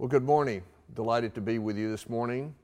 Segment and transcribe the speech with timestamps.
[0.00, 0.62] Well, good morning.
[0.94, 2.54] Delighted to be with you this morning.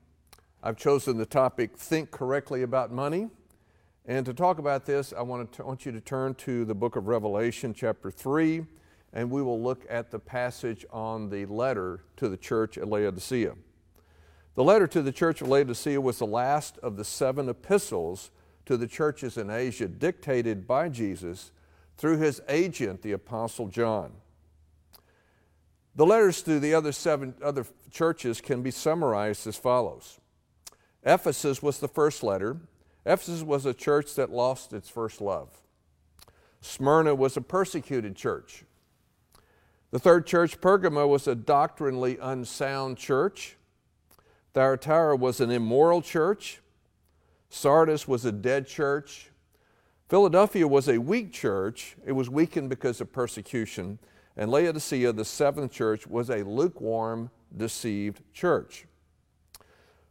[0.63, 3.29] I've chosen the topic Think Correctly About Money.
[4.07, 6.97] And to talk about this, I want, to, want you to turn to the book
[6.97, 8.65] of Revelation, chapter 3,
[9.13, 13.53] and we will look at the passage on the letter to the church at Laodicea.
[14.55, 18.31] The letter to the church of Laodicea was the last of the seven epistles
[18.65, 21.53] to the churches in Asia dictated by Jesus
[21.99, 24.13] through his agent, the Apostle John.
[25.97, 30.21] The letters to the other seven other churches can be summarized as follows.
[31.03, 32.59] Ephesus was the first letter.
[33.07, 35.49] Ephesus was a church that lost its first love.
[36.61, 38.65] Smyrna was a persecuted church.
[39.91, 43.57] The third church, Pergama, was a doctrinally unsound church.
[44.53, 46.61] Thyatira was an immoral church.
[47.49, 49.31] Sardis was a dead church.
[50.09, 51.97] Philadelphia was a weak church.
[52.05, 53.99] It was weakened because of persecution.
[54.37, 58.87] And Laodicea, the seventh church, was a lukewarm, deceived church.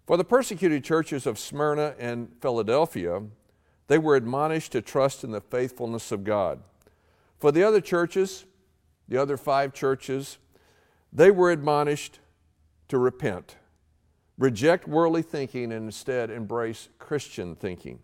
[0.05, 3.23] For the persecuted churches of Smyrna and Philadelphia,
[3.88, 6.59] they were admonished to trust in the faithfulness of God.
[7.38, 8.45] For the other churches,
[9.08, 10.38] the other five churches,
[11.14, 12.19] they were admonished
[12.88, 13.55] to repent,
[14.38, 17.99] reject worldly thinking, and instead embrace Christian thinking.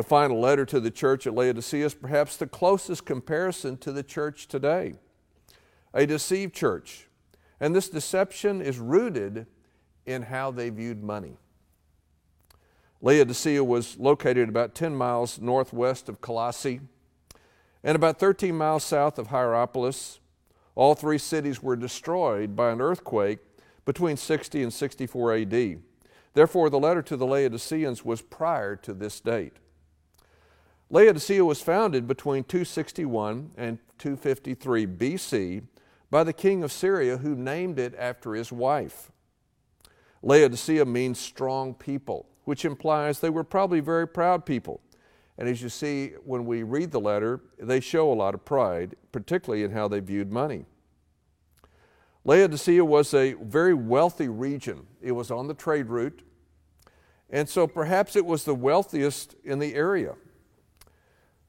[0.00, 4.02] The final letter to the church at Laodicea is perhaps the closest comparison to the
[4.02, 4.94] church today
[5.92, 7.06] a deceived church.
[7.60, 9.46] And this deception is rooted
[10.06, 11.36] in how they viewed money.
[13.02, 16.80] Laodicea was located about 10 miles northwest of Colossae
[17.84, 20.18] and about 13 miles south of Hierapolis.
[20.76, 23.40] All three cities were destroyed by an earthquake
[23.84, 25.82] between 60 and 64 AD.
[26.32, 29.58] Therefore, the letter to the Laodiceans was prior to this date.
[30.92, 35.62] Laodicea was founded between 261 and 253 BC
[36.10, 39.12] by the king of Syria, who named it after his wife.
[40.22, 44.80] Laodicea means strong people, which implies they were probably very proud people.
[45.38, 48.96] And as you see, when we read the letter, they show a lot of pride,
[49.12, 50.66] particularly in how they viewed money.
[52.24, 54.86] Laodicea was a very wealthy region.
[55.00, 56.22] It was on the trade route,
[57.30, 60.16] and so perhaps it was the wealthiest in the area.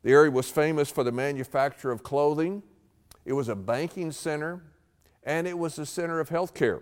[0.04, 2.64] The area was famous for the manufacture of clothing,
[3.24, 4.64] it was a banking center,
[5.24, 6.82] and it was a center of health care.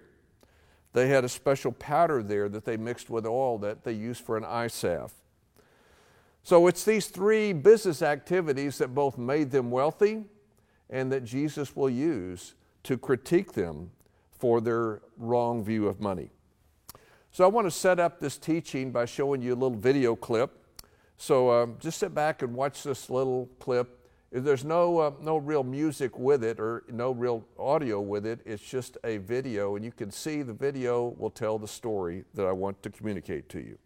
[0.93, 4.37] They had a special powder there that they mixed with oil that they used for
[4.37, 5.13] an eye salve.
[6.43, 10.23] So it's these three business activities that both made them wealthy
[10.89, 13.91] and that Jesus will use to critique them
[14.31, 16.29] for their wrong view of money.
[17.31, 20.58] So I want to set up this teaching by showing you a little video clip
[21.21, 24.07] so um, just sit back and watch this little clip.
[24.31, 28.39] There's no, uh, no real music with it or no real audio with it.
[28.45, 32.45] It's just a video, and you can see the video will tell the story that
[32.45, 33.77] I want to communicate to you.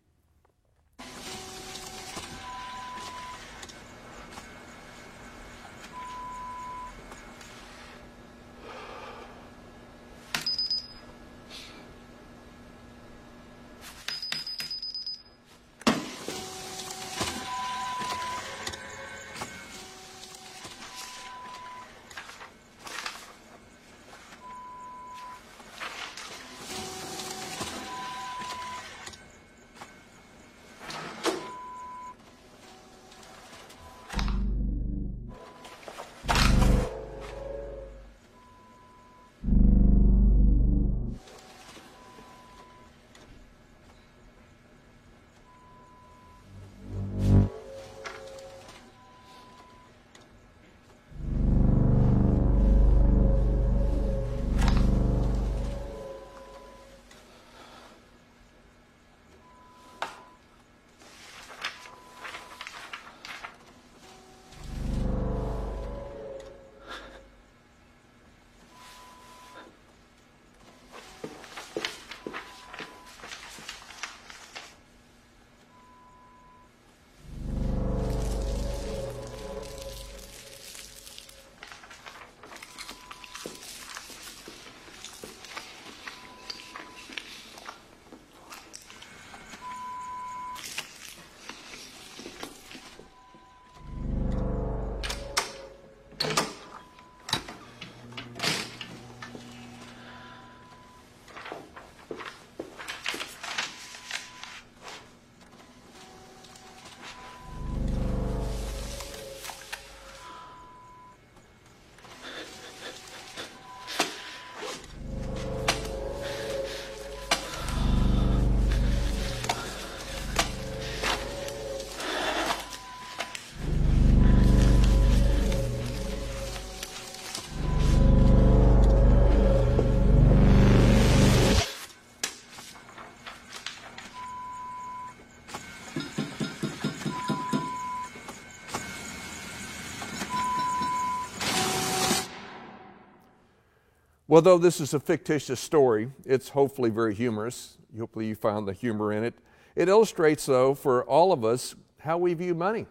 [144.34, 147.78] Well, though this is a fictitious story, it's hopefully very humorous.
[147.96, 149.36] Hopefully, you found the humor in it.
[149.76, 152.88] It illustrates, though, for all of us, how we view money.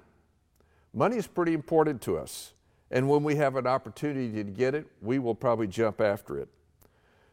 [0.95, 2.53] Money is pretty important to us.
[2.93, 6.49] And when we have an opportunity to get it, we will probably jump after it.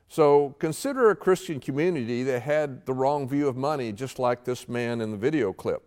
[0.08, 4.68] So consider a Christian community that had the wrong view of money, just like this
[4.68, 5.84] man in the video clip.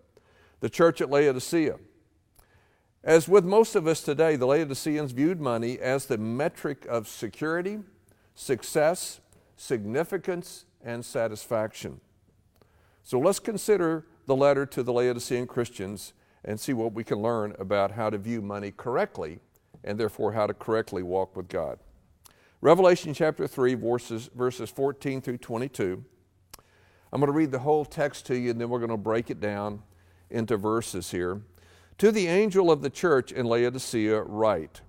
[0.60, 1.76] The church at Laodicea.
[3.02, 7.80] As with most of us today, the Laodiceans viewed money as the metric of security,
[8.34, 9.20] success,
[9.56, 12.00] significance, and satisfaction.
[13.02, 16.12] So let's consider the letter to the Laodicean Christians
[16.44, 19.38] and see what we can learn about how to view money correctly
[19.84, 21.78] and therefore how to correctly walk with God.
[22.60, 26.04] Revelation chapter 3, verses, verses 14 through 22.
[27.12, 29.30] I'm going to read the whole text to you and then we're going to break
[29.30, 29.82] it down
[30.30, 31.42] into verses here.
[31.98, 34.80] To the angel of the church in Laodicea, write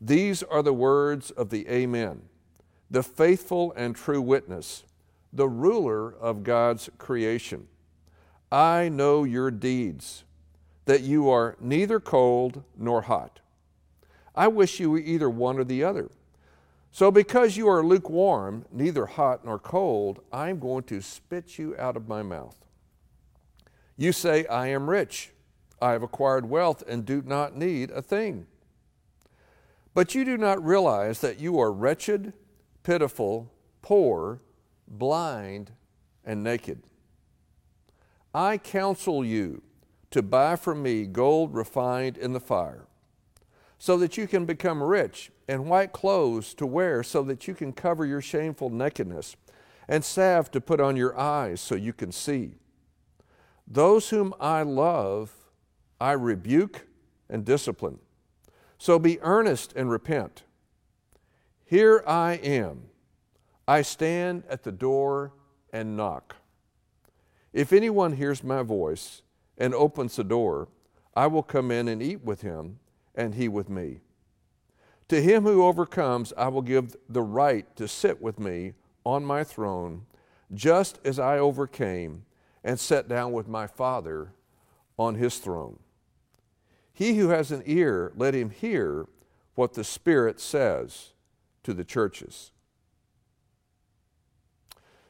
[0.00, 2.22] These are the words of the Amen,
[2.90, 4.84] the faithful and true witness,
[5.32, 7.66] the ruler of God's creation.
[8.52, 10.24] I know your deeds,
[10.84, 13.40] that you are neither cold nor hot.
[14.34, 16.10] I wish you were either one or the other.
[16.92, 21.74] So, because you are lukewarm, neither hot nor cold, I am going to spit you
[21.76, 22.56] out of my mouth.
[23.96, 25.32] You say, I am rich,
[25.82, 28.46] I have acquired wealth, and do not need a thing.
[29.92, 32.32] But you do not realize that you are wretched,
[32.84, 33.50] pitiful,
[33.82, 34.40] poor,
[34.86, 35.72] blind,
[36.24, 36.84] and naked.
[38.32, 39.62] I counsel you
[40.10, 42.86] to buy from me gold refined in the fire,
[43.78, 47.72] so that you can become rich and white clothes to wear so that you can
[47.72, 49.34] cover your shameful nakedness,
[49.88, 52.54] and salve to put on your eyes so you can see.
[53.66, 55.32] Those whom I love,
[56.00, 56.86] I rebuke
[57.28, 57.98] and discipline.
[58.78, 60.44] So be earnest and repent.
[61.74, 62.82] Here I am.
[63.66, 65.32] I stand at the door
[65.72, 66.36] and knock.
[67.52, 69.22] If anyone hears my voice
[69.58, 70.68] and opens the door,
[71.16, 72.78] I will come in and eat with him,
[73.16, 74.02] and he with me.
[75.08, 78.74] To him who overcomes, I will give the right to sit with me
[79.04, 80.06] on my throne,
[80.52, 82.24] just as I overcame
[82.62, 84.30] and sat down with my Father
[84.96, 85.80] on his throne.
[86.92, 89.08] He who has an ear, let him hear
[89.56, 91.13] what the Spirit says
[91.64, 92.52] to the churches.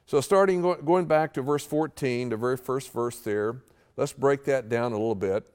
[0.06, 3.62] So, starting going back to verse 14, the very first verse there,
[3.96, 5.46] let's break that down a little bit.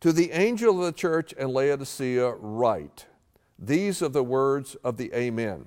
[0.00, 3.06] To the angel of the church in Laodicea, write.
[3.58, 5.66] These are the words of the Amen.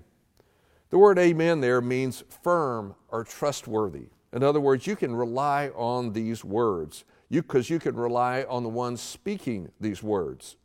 [0.91, 4.07] The word Amen there means firm or trustworthy.
[4.31, 8.63] In other words, you can rely on these words because you, you can rely on
[8.63, 10.57] the one speaking these words.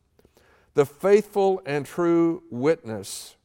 [0.74, 3.36] The faithful and true witness.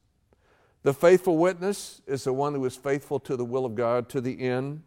[0.83, 4.21] The faithful witness is the one who is faithful to the will of God to
[4.21, 4.83] the end.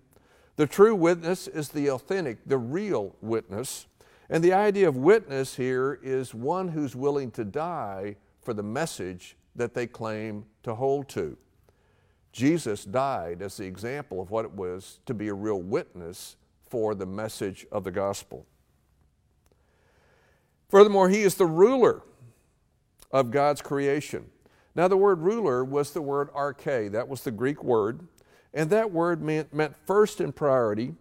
[0.56, 3.86] The true witness is the authentic, the real witness.
[4.30, 9.36] And the idea of witness here is one who's willing to die for the message
[9.54, 11.36] that they claim to hold to.
[12.32, 16.36] Jesus died as the example of what it was to be a real witness
[16.70, 18.46] for the message of the gospel.
[20.70, 22.00] Furthermore, he is the ruler
[23.10, 24.30] of God's creation.
[24.74, 28.06] Now, the word ruler was the word arche, that was the Greek word,
[28.54, 30.94] and that word meant, meant first in priority,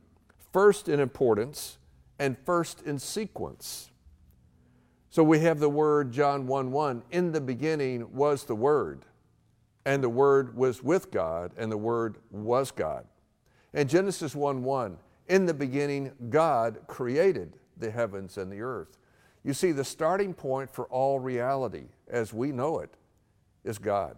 [0.51, 1.77] first in importance,
[2.19, 3.91] and first in sequence.
[5.09, 7.03] So we have the word John 1 1.
[7.11, 9.05] In the beginning was the Word,
[9.85, 13.05] and the Word was with God, and the Word was God.
[13.73, 14.97] And Genesis 1 1.
[15.27, 18.97] In the beginning, God created the heavens and the earth.
[19.43, 22.93] You see, the starting point for all reality, as we know it,
[23.63, 24.18] is God.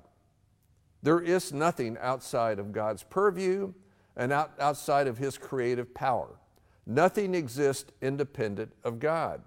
[1.02, 3.74] There is nothing outside of God's purview
[4.16, 6.40] and out, outside of His creative power.
[6.86, 9.42] Nothing exists independent of God.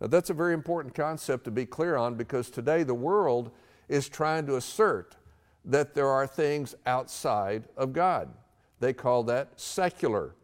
[0.00, 3.52] Now, that's a very important concept to be clear on because today the world
[3.88, 5.16] is trying to assert
[5.64, 8.28] that there are things outside of God.
[8.80, 10.34] They call that secular.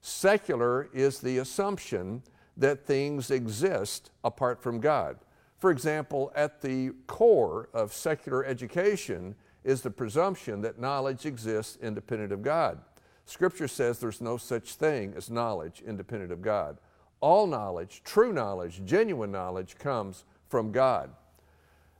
[0.00, 2.22] Secular is the assumption
[2.56, 5.16] that things exist apart from God.
[5.58, 12.32] For example, at the core of secular education is the presumption that knowledge exists independent
[12.32, 12.80] of God.
[13.24, 16.78] Scripture says there's no such thing as knowledge independent of God
[17.24, 21.08] all knowledge, true knowledge, genuine knowledge comes from God.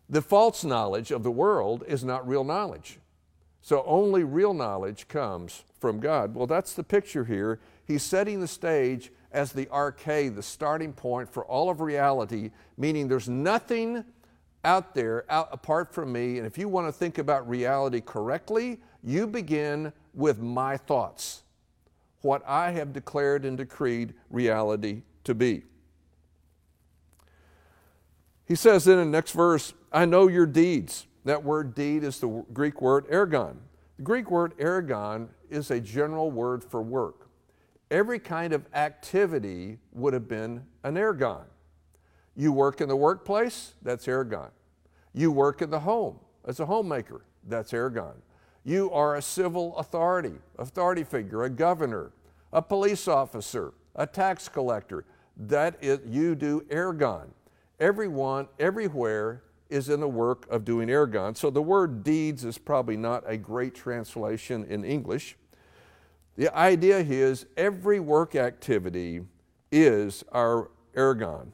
[0.07, 2.99] The false knowledge of the world is not real knowledge.
[3.63, 6.35] So only real knowledge comes from God.
[6.35, 7.59] Well, that's the picture here.
[7.87, 13.09] He's setting the stage as the arche, the starting point for all of reality, meaning
[13.09, 14.05] there's nothing
[14.65, 16.39] out there, out apart from me.
[16.39, 21.43] And if you want to think about reality correctly, you begin with my thoughts,
[22.23, 25.65] what I have declared and decreed reality to be.
[28.47, 31.07] He says in the next verse, I know your deeds.
[31.25, 33.57] That word deed is the Greek word ergon.
[33.97, 37.24] The Greek word ergon is a general word for work.
[37.91, 41.45] Every kind of activity would have been an ergon.
[42.35, 44.51] You work in the workplace, that's ergon.
[45.13, 48.15] You work in the home as a homemaker, that's ergon.
[48.65, 52.13] You are a civil authority, authority figure, a governor,
[52.53, 55.05] a police officer, a tax collector.
[55.37, 57.27] That is, you do ergon.
[57.79, 61.37] Everyone, everywhere, is in the work of doing ergon.
[61.37, 65.37] So the word deeds is probably not a great translation in English.
[66.37, 69.23] The idea is every work activity
[69.71, 71.49] is our ergon.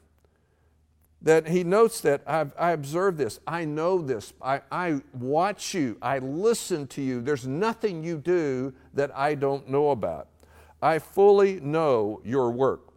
[1.21, 5.97] That he notes that I've, I observe this, I know this, I, I watch you,
[6.01, 7.21] I listen to you.
[7.21, 10.29] There's nothing you do that I don't know about.
[10.81, 12.91] I fully know your work.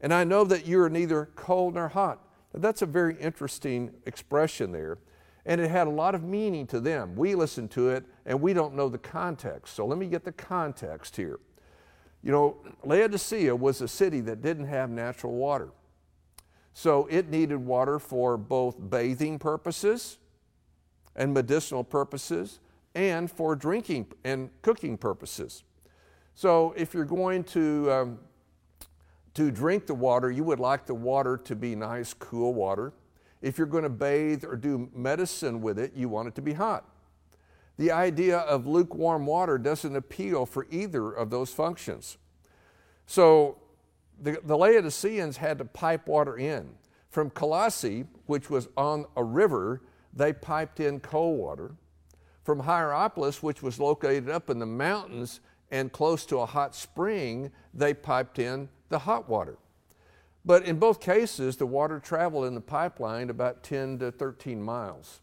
[0.00, 2.20] And I know that you are neither cold nor hot.
[2.54, 4.98] That's a very interesting expression there.
[5.46, 7.14] And it had a lot of meaning to them.
[7.16, 9.74] We listen to it and we don't know the context.
[9.74, 11.38] So let me get the context here.
[12.22, 15.70] You know, Laodicea was a city that didn't have natural water.
[16.74, 20.18] So it needed water for both bathing purposes
[21.14, 22.58] and medicinal purposes
[22.94, 25.62] and for drinking and cooking purposes.
[26.34, 28.18] So if you're going to um,
[29.34, 32.92] to drink the water, you would like the water to be nice, cool water.
[33.46, 36.54] If you're going to bathe or do medicine with it, you want it to be
[36.54, 36.84] hot.
[37.78, 42.18] The idea of lukewarm water doesn't appeal for either of those functions.
[43.06, 43.58] So
[44.20, 46.70] the, the Laodiceans had to pipe water in.
[47.08, 51.76] From Colossae, which was on a river, they piped in cold water.
[52.42, 55.38] From Hierapolis, which was located up in the mountains
[55.70, 59.56] and close to a hot spring, they piped in the hot water.
[60.46, 65.20] But in both cases, the water traveled in the pipeline about 10 to 13 miles,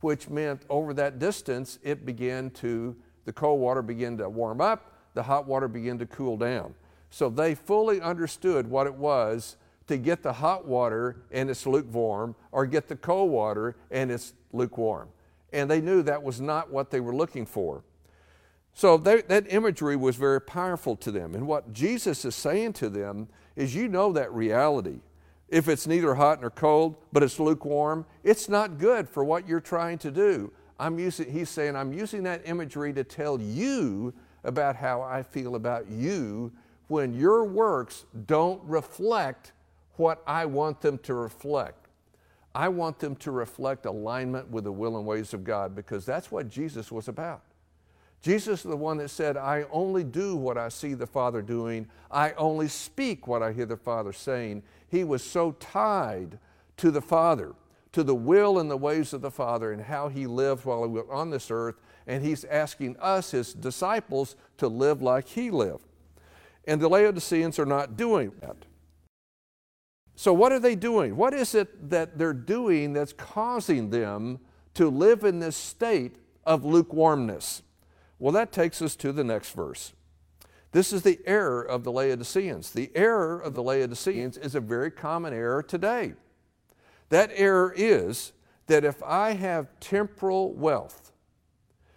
[0.00, 4.94] which meant over that distance, it began to, the cold water began to warm up,
[5.12, 6.74] the hot water began to cool down.
[7.10, 9.56] So they fully understood what it was
[9.88, 14.32] to get the hot water and it's lukewarm, or get the cold water and it's
[14.54, 15.10] lukewarm.
[15.52, 17.84] And they knew that was not what they were looking for.
[18.74, 21.34] So they, that imagery was very powerful to them.
[21.34, 25.00] And what Jesus is saying to them is you know that reality.
[25.48, 29.60] If it's neither hot nor cold, but it's lukewarm, it's not good for what you're
[29.60, 30.50] trying to do.
[30.80, 34.14] I'm using, he's saying, I'm using that imagery to tell you
[34.44, 36.50] about how I feel about you
[36.88, 39.52] when your works don't reflect
[39.96, 41.88] what I want them to reflect.
[42.54, 46.30] I want them to reflect alignment with the will and ways of God because that's
[46.30, 47.42] what Jesus was about.
[48.22, 51.88] Jesus is the one that said, I only do what I see the Father doing.
[52.08, 54.62] I only speak what I hear the Father saying.
[54.88, 56.38] He was so tied
[56.76, 57.54] to the Father,
[57.90, 60.90] to the will and the ways of the Father, and how He lived while He
[60.90, 61.74] was on this earth.
[62.06, 65.84] And He's asking us, His disciples, to live like He lived.
[66.64, 68.56] And the Laodiceans are not doing that.
[70.14, 71.16] So, what are they doing?
[71.16, 74.38] What is it that they're doing that's causing them
[74.74, 77.62] to live in this state of lukewarmness?
[78.22, 79.94] Well, that takes us to the next verse.
[80.70, 82.70] This is the error of the Laodiceans.
[82.70, 86.12] The error of the Laodiceans is a very common error today.
[87.08, 88.30] That error is
[88.68, 91.10] that if I have temporal wealth,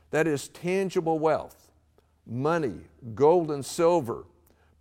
[0.10, 1.72] that is tangible wealth,
[2.25, 2.79] money,
[3.13, 4.25] gold and silver,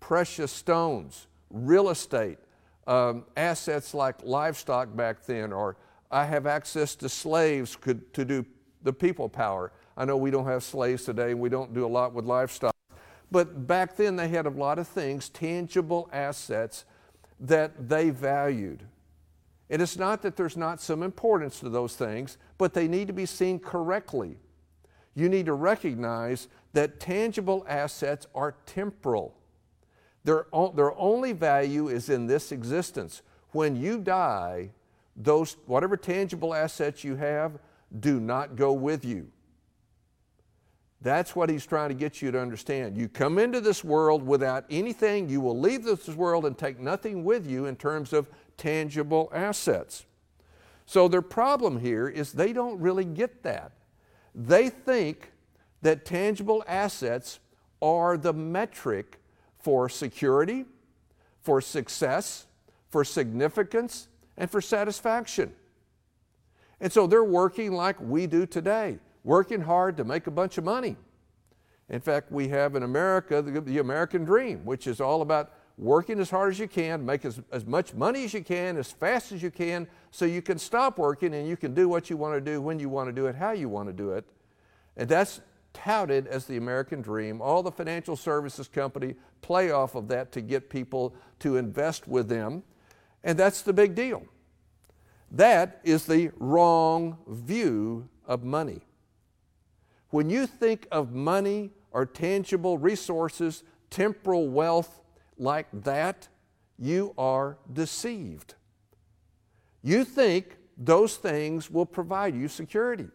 [0.00, 2.38] precious stones, real estate,
[2.86, 5.76] um, assets like livestock back then, or
[6.10, 8.46] I have access to slaves could, to do
[8.82, 9.72] the people power.
[9.96, 12.74] I know we don't have slaves today and we don't do a lot with livestock.
[13.30, 16.84] But back then they had a lot of things, tangible assets
[17.40, 18.84] that they valued.
[19.70, 23.12] And it's not that there's not some importance to those things, but they need to
[23.12, 24.36] be seen correctly.
[25.14, 29.34] You need to recognize that tangible assets are temporal.
[30.24, 33.22] Their, their only value is in this existence.
[33.52, 34.70] When you die,
[35.16, 37.58] those whatever tangible assets you have
[38.00, 39.30] do not go with you.
[41.04, 42.96] That's what he's trying to get you to understand.
[42.96, 47.24] You come into this world without anything, you will leave this world and take nothing
[47.24, 50.06] with you in terms of tangible assets.
[50.86, 53.72] So their problem here is they don't really get that.
[54.34, 55.30] They think
[55.82, 57.38] that tangible assets
[57.82, 59.20] are the metric
[59.58, 60.64] for security,
[61.42, 62.46] for success,
[62.88, 64.08] for significance,
[64.38, 65.52] and for satisfaction.
[66.80, 70.64] And so they're working like we do today, working hard to make a bunch of
[70.64, 70.96] money.
[71.88, 76.20] In fact, we have in America the, the American dream, which is all about working
[76.20, 79.32] as hard as you can, make as, as much money as you can, as fast
[79.32, 82.34] as you can, so you can stop working and you can do what you want
[82.34, 84.24] to do, when you want to do it, how you want to do it.
[84.96, 85.40] And that's
[85.72, 87.42] touted as the American dream.
[87.42, 92.28] All the financial services company play off of that to get people to invest with
[92.28, 92.62] them.
[93.24, 94.24] And that's the big deal.
[95.32, 98.82] That is the wrong view of money.
[100.14, 105.00] When you think of money or tangible resources, temporal wealth
[105.38, 106.28] like that,
[106.78, 108.54] you are deceived.
[109.82, 113.08] You think those things will provide you security.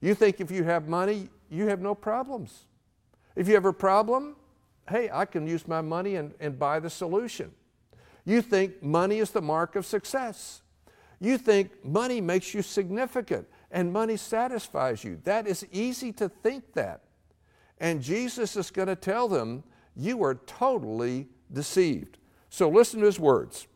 [0.00, 2.64] You think if you have money, you have no problems.
[3.36, 4.34] If you have a problem,
[4.88, 7.52] hey, I can use my money and, and buy the solution.
[8.24, 10.62] You think money is the mark of success.
[11.20, 15.20] You think money makes you significant and money satisfies you.
[15.24, 17.00] That is easy to think that.
[17.78, 19.64] And Jesus is going to tell them,
[19.96, 22.18] you are totally deceived.
[22.48, 23.66] So listen to his words.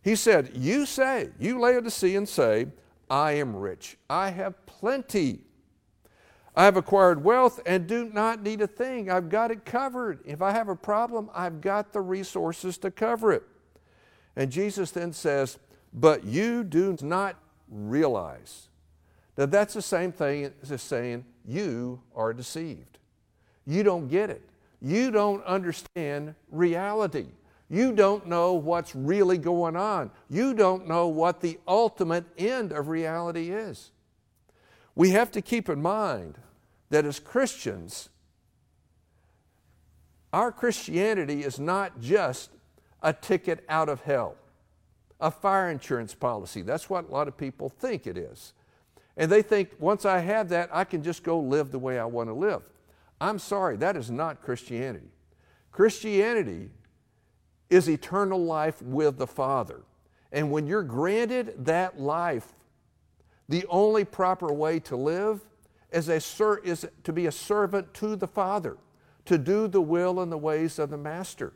[0.00, 2.68] He said, You say, you Laodicean say,
[3.10, 3.96] I am rich.
[4.08, 5.40] I have plenty.
[6.54, 9.10] I have acquired wealth and do not need a thing.
[9.10, 10.20] I've got it covered.
[10.24, 13.42] If I have a problem, I've got the resources to cover it.
[14.36, 15.58] And Jesus then says,
[15.92, 17.36] But you do not
[17.68, 18.68] realize.
[19.36, 22.98] Now, that's the same thing as saying you are deceived.
[23.66, 24.42] You don't get it.
[24.80, 27.26] You don't understand reality.
[27.70, 30.10] You don't know what's really going on.
[30.28, 33.90] You don't know what the ultimate end of reality is.
[34.94, 36.38] We have to keep in mind
[36.90, 38.10] that as Christians,
[40.32, 42.50] our Christianity is not just
[43.02, 44.36] a ticket out of hell,
[45.20, 46.62] a fire insurance policy.
[46.62, 48.52] That's what a lot of people think it is.
[49.16, 52.04] And they think once I have that, I can just go live the way I
[52.04, 52.62] want to live.
[53.20, 55.10] I'm sorry, that is not Christianity.
[55.70, 56.70] Christianity
[57.70, 59.82] is eternal life with the Father.
[60.32, 62.52] And when you're granted that life,
[63.48, 65.40] the only proper way to live
[65.92, 66.16] is, a
[66.64, 68.76] is to be a servant to the Father,
[69.26, 71.52] to do the will and the ways of the Master,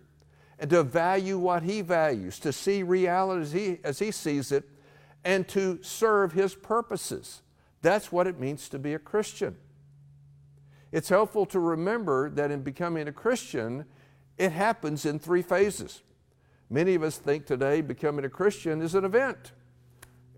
[0.60, 4.68] and to value what He values, to see reality as He, as he sees it,
[5.24, 7.42] and to serve His purposes.
[7.82, 9.56] That's what it means to be a Christian.
[10.90, 13.84] It's helpful to remember that in becoming a Christian,
[14.36, 16.02] it happens in three phases.
[16.70, 19.52] Many of us think today becoming a Christian is an event.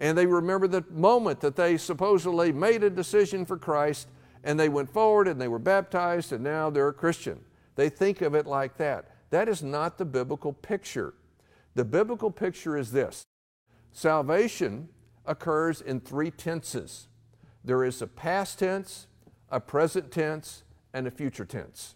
[0.01, 4.09] And they remember the moment that they supposedly made a decision for Christ
[4.43, 7.41] and they went forward and they were baptized and now they're a Christian.
[7.77, 9.11] They think of it like that.
[9.31, 11.15] That is not the biblical picture.
[11.75, 13.25] The biblical picture is this
[13.93, 14.89] salvation
[15.27, 17.09] occurs in three tenses
[17.65, 19.07] there is a past tense,
[19.51, 21.95] a present tense, and a future tense.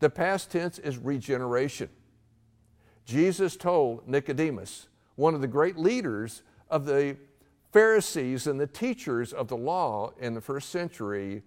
[0.00, 1.88] The past tense is regeneration.
[3.04, 7.16] Jesus told Nicodemus, one of the great leaders of the
[7.72, 11.42] Pharisees and the teachers of the law in the first century,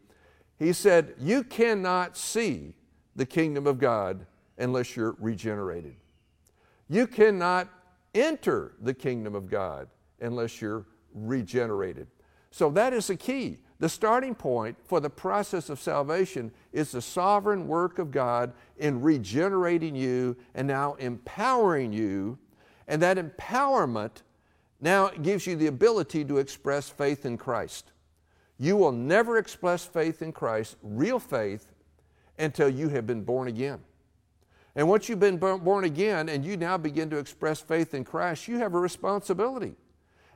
[0.57, 2.75] he said, You cannot see
[3.15, 4.25] the kingdom of God
[4.57, 5.95] unless you're regenerated.
[6.87, 7.67] You cannot
[8.13, 9.87] enter the kingdom of God
[10.21, 12.07] unless you're regenerated.
[12.51, 13.59] So that is the key.
[13.79, 19.01] The starting point for the process of salvation is the sovereign work of God in
[19.01, 22.37] regenerating you and now empowering you.
[22.87, 24.23] And that empowerment
[24.81, 27.91] now gives you the ability to express faith in Christ.
[28.57, 31.71] You will never express faith in Christ, real faith,
[32.37, 33.79] until you have been born again.
[34.75, 38.47] And once you've been born again and you now begin to express faith in Christ,
[38.47, 39.75] you have a responsibility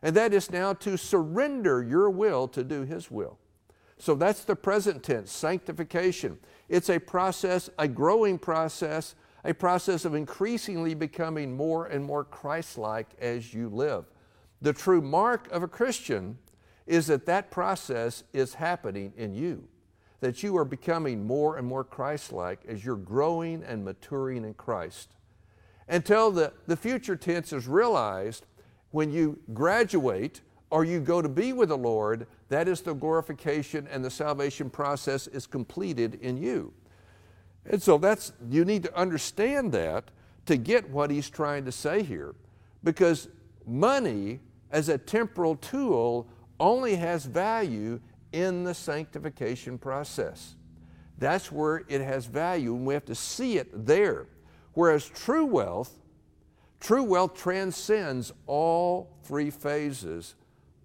[0.03, 3.39] and that is now to surrender your will to do His will.
[3.97, 6.37] So that's the present tense, sanctification.
[6.67, 12.77] It's a process, a growing process, a process of increasingly becoming more and more Christ
[12.77, 14.03] like as you live.
[14.61, 16.37] The true mark of a Christian
[16.85, 19.69] is that that process is happening in you,
[20.19, 24.53] that you are becoming more and more Christ like as you're growing and maturing in
[24.53, 25.15] Christ.
[25.87, 28.45] Until the, the future tense is realized,
[28.93, 33.87] when you graduate or you go to be with the Lord, that is the glorification
[33.91, 36.71] and the salvation process is completed in you.
[37.65, 40.11] And so that's you need to understand that
[40.45, 42.35] to get what he's trying to say here.
[42.83, 43.29] Because
[43.65, 46.27] money as a temporal tool
[46.59, 47.99] only has value
[48.31, 50.55] in the sanctification process.
[51.17, 54.27] That's where it has value, and we have to see it there.
[54.73, 55.99] Whereas true wealth
[56.83, 60.35] True wealth transcends all three phases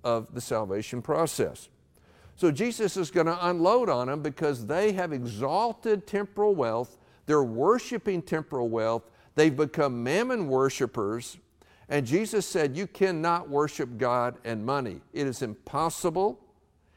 [0.04, 1.70] of the salvation process.
[2.36, 7.42] So Jesus is going to unload on them because they have exalted temporal wealth, they're
[7.42, 11.36] worshiping temporal wealth, they've become mammon worshipers.
[11.88, 15.00] And Jesus said, You cannot worship God and money.
[15.12, 16.38] It is impossible.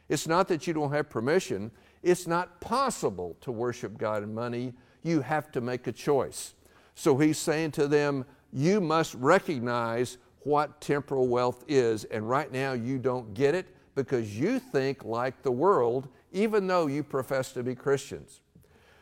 [0.09, 1.71] It's not that you don't have permission,
[2.03, 4.73] it's not possible to worship God and money.
[5.01, 6.53] You have to make a choice.
[6.93, 12.03] So he's saying to them, You must recognize what temporal wealth is.
[12.05, 16.87] And right now you don't get it because you think like the world, even though
[16.87, 18.41] you profess to be Christians.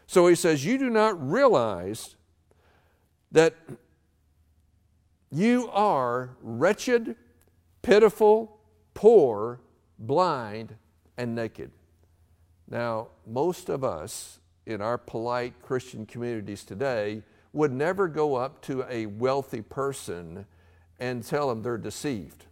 [0.08, 2.16] So he says, You do not realize
[3.32, 3.56] that
[5.32, 7.16] you are wretched,
[7.82, 8.60] pitiful,
[8.94, 9.60] poor,
[10.00, 10.76] blind,
[11.18, 11.72] and naked.
[12.68, 18.86] Now, most of us in our polite Christian communities today would never go up to
[18.90, 20.46] a wealthy person
[21.00, 22.46] and tell them they're deceived.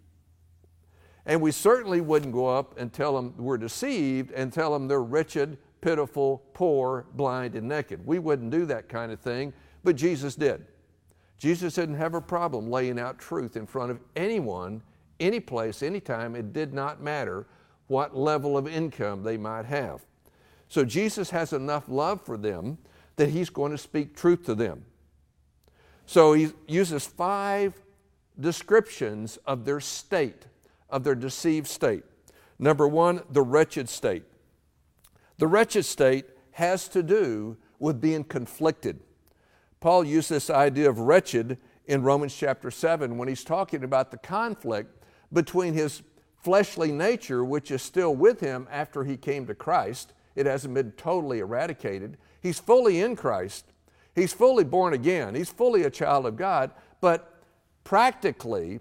[1.25, 5.03] And we certainly wouldn't go up and tell them we're deceived and tell them they're
[5.03, 8.05] wretched, pitiful, poor, blind, and naked.
[8.05, 10.65] We wouldn't do that kind of thing, but Jesus did.
[11.37, 14.81] Jesus didn't have a problem laying out truth in front of anyone,
[15.19, 16.35] any place, anytime.
[16.35, 17.45] It did not matter
[17.87, 20.05] what level of income they might have.
[20.69, 22.77] So Jesus has enough love for them
[23.17, 24.85] that he's going to speak truth to them.
[26.05, 27.73] So he uses five
[28.39, 30.45] descriptions of their state,
[30.89, 32.03] of their deceived state.
[32.57, 34.23] Number one, the wretched state.
[35.37, 38.99] The wretched state has to do with being conflicted.
[39.79, 44.17] Paul used this idea of wretched in Romans chapter 7 when he's talking about the
[44.17, 46.01] conflict between his
[46.41, 50.13] fleshly nature, which is still with him after he came to Christ.
[50.35, 52.17] It hasn't been totally eradicated.
[52.41, 53.65] He's fully in Christ.
[54.15, 55.35] He's fully born again.
[55.35, 56.71] He's fully a child of God,
[57.01, 57.41] but
[57.83, 58.79] practically,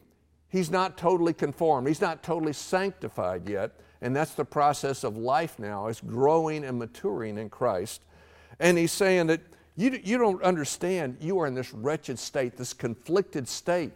[0.49, 1.89] he's not totally conformed.
[1.89, 3.73] He's not totally sanctified yet.
[4.01, 8.03] And that's the process of life now, is growing and maturing in Christ.
[8.61, 9.41] And he's saying that
[9.77, 13.93] you, you don't understand, you are in this wretched state, this conflicted state.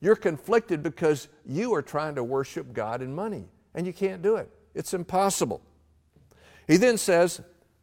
[0.00, 4.36] You're conflicted because you are trying to worship God and money, and you can't do
[4.36, 4.48] it.
[4.74, 5.60] It's impossible.
[6.66, 7.40] He then says,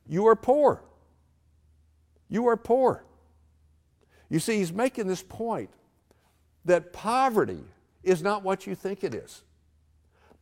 [0.07, 0.81] You are poor.
[2.29, 3.03] You are poor.
[4.29, 5.69] You see, he's making this point
[6.65, 7.63] that poverty
[8.03, 9.43] is not what you think it is.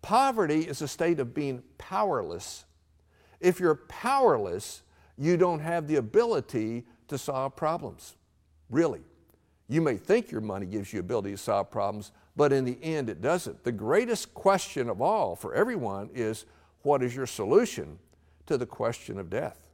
[0.02, 2.66] Poverty is a state of being powerless.
[3.40, 4.84] If you're powerless,
[5.18, 8.16] you don't have the ability to solve problems.
[8.70, 9.02] Really.
[9.68, 13.10] You may think your money gives you ability to solve problems, but in the end
[13.10, 13.64] it doesn't.
[13.64, 16.46] The greatest question of all for everyone is
[16.84, 17.98] what is your solution
[18.46, 19.65] to the question of death?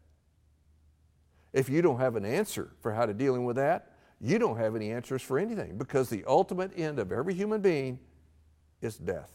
[1.54, 4.76] If you don't have an answer for how to dealing with that, you don't have
[4.76, 8.00] any answers for anything because the ultimate end of every human being
[8.82, 9.32] is death.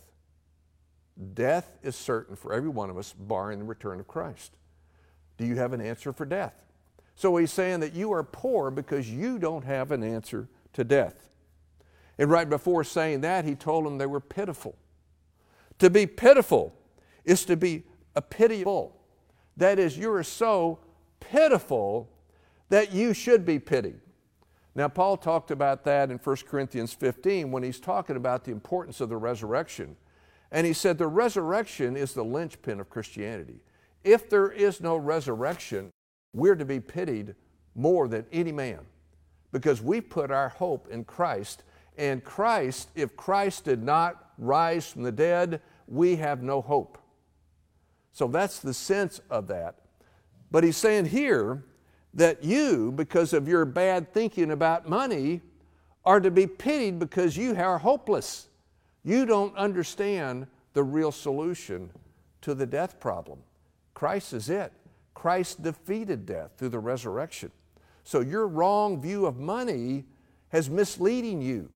[1.35, 4.53] Death is certain for every one of us, barring the return of Christ.
[5.39, 6.55] Do you have an answer for death?
[7.15, 11.29] So he's saying that you are poor because you don't have an answer to death.
[12.19, 14.77] And right before saying that, he told them they were pitiful.
[15.79, 16.75] To be pitiful
[17.25, 18.97] is to be a pitiable.
[19.57, 20.79] That is, you are so
[21.21, 22.09] pitiful
[22.69, 24.01] that you should be pitied.
[24.75, 29.01] Now, Paul talked about that in 1 Corinthians 15 when he's talking about the importance
[29.01, 29.97] of the resurrection.
[30.53, 33.61] And he said the resurrection is the linchpin of Christianity.
[34.05, 35.91] If there is no resurrection,
[36.33, 37.35] we're to be pitied
[37.75, 38.81] more than any man
[39.51, 41.63] because we put our hope in Christ.
[41.97, 46.99] And Christ, if Christ did not rise from the dead, we have no hope.
[48.13, 49.77] So that's the sense of that.
[50.57, 51.63] But he's saying here
[52.15, 55.43] that you, because of your bad thinking about money,
[56.03, 58.49] are to be pitied because you are hopeless.
[59.05, 61.91] You don't understand the real solution
[62.41, 63.41] to the death problem.
[63.93, 64.73] Christ is it.
[65.13, 67.51] Christ defeated death through the resurrection.
[68.03, 70.05] So your wrong view of money
[70.49, 71.69] has misleading you.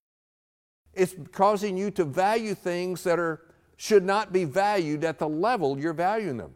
[0.95, 3.43] It's causing you to value things that are
[3.77, 6.55] should not be valued at the level you're valuing them.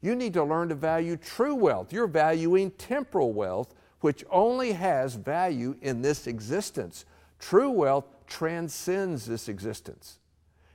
[0.00, 1.92] You need to learn to value true wealth.
[1.92, 7.04] You're valuing temporal wealth, which only has value in this existence.
[7.38, 10.18] True wealth transcends this existence.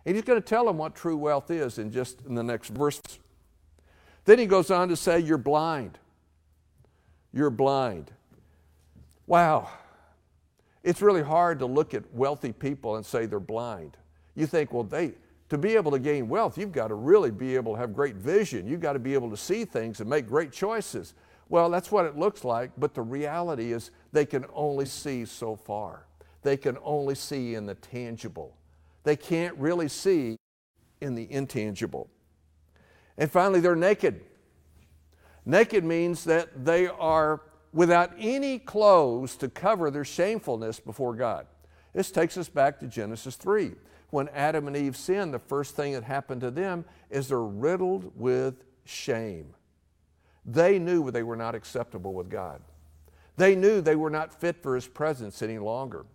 [0.06, 2.70] And he's going to tell them what true wealth is in just in the next
[2.70, 3.02] verse.
[4.26, 6.00] Then he goes on to say, You're blind.
[7.34, 8.12] You're blind.
[9.28, 9.70] Wow.
[10.84, 13.98] It's really hard to look at wealthy people and say they're blind.
[14.36, 15.14] You think, well, they,
[15.52, 18.16] to be able to gain wealth, you've got to really be able to have great
[18.16, 18.66] vision.
[18.66, 21.14] You've got to be able to see things and make great choices.
[21.50, 25.58] Well, that's what it looks like, but the reality is they can only see so
[25.58, 26.06] far.
[26.42, 28.56] They can only see in the tangible.
[29.04, 30.38] They can't really see
[31.02, 32.10] in the intangible.
[33.18, 34.22] And finally, they're naked.
[35.46, 37.42] Naked means that they are
[37.74, 41.46] without any clothes to cover their shamefulness before God.
[41.92, 43.74] This takes us back to Genesis 3.
[44.12, 48.12] When Adam and Eve sinned, the first thing that happened to them is they're riddled
[48.16, 49.56] with shame.
[50.46, 52.62] They knew they were not acceptable with God.
[53.38, 56.06] They knew they were not fit for His presence any longer.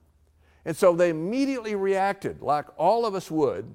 [0.64, 3.74] And so they immediately reacted, like all of us would,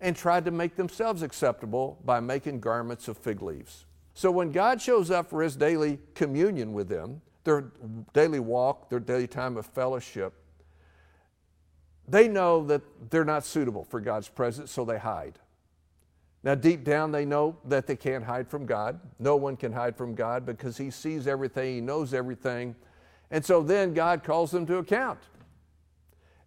[0.00, 3.84] and tried to make themselves acceptable by making garments of fig leaves.
[4.14, 7.72] So when God shows up for His daily communion with them, their
[8.12, 10.32] daily walk, their daily time of fellowship,
[12.12, 15.38] they know that they're not suitable for God's presence, so they hide.
[16.44, 19.00] Now, deep down, they know that they can't hide from God.
[19.18, 22.76] No one can hide from God because He sees everything, He knows everything.
[23.30, 25.20] And so then God calls them to account.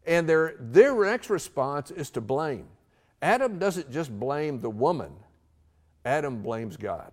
[0.06, 2.68] And their, their next response is to blame.
[3.24, 5.14] Adam doesn't just blame the woman,
[6.06, 7.12] Adam blames God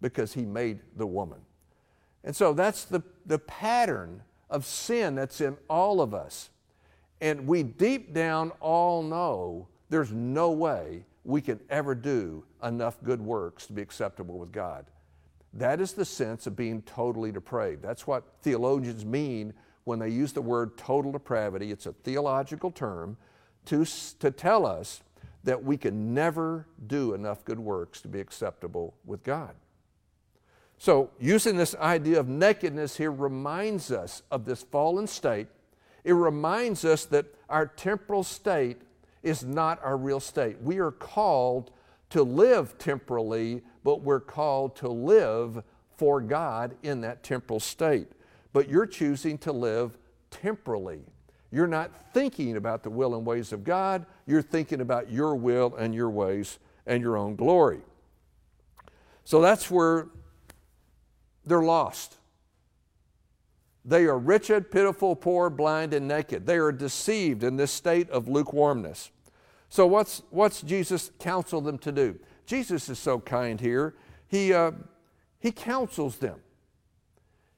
[0.00, 1.40] because he made the woman.
[2.22, 6.50] And so that's the, the pattern of sin that's in all of us.
[7.20, 13.20] And we deep down all know there's no way we can ever do enough good
[13.20, 14.86] works to be acceptable with God.
[15.52, 17.82] That is the sense of being totally depraved.
[17.82, 19.52] That's what theologians mean
[19.84, 21.72] when they use the word total depravity.
[21.72, 23.16] It's a theological term
[23.66, 23.84] to,
[24.20, 25.02] to tell us
[25.44, 29.54] that we can never do enough good works to be acceptable with God.
[30.78, 35.48] So, using this idea of nakedness here reminds us of this fallen state.
[36.04, 38.82] It reminds us that our temporal state
[39.22, 40.60] is not our real state.
[40.62, 41.70] We are called
[42.10, 45.62] to live temporally, but we're called to live
[45.96, 48.08] for God in that temporal state.
[48.52, 49.96] But you're choosing to live
[50.30, 51.00] temporally.
[51.52, 55.74] You're not thinking about the will and ways of God, you're thinking about your will
[55.74, 57.80] and your ways and your own glory.
[59.24, 60.08] So that's where
[61.44, 62.16] they're lost.
[63.84, 66.46] They are wretched, pitiful, poor, blind, and naked.
[66.46, 69.10] They are deceived in this state of lukewarmness.
[69.68, 72.18] So, what's, what's Jesus counsel them to do?
[72.44, 73.94] Jesus is so kind here.
[74.28, 74.72] He, uh,
[75.38, 76.40] he counsels them.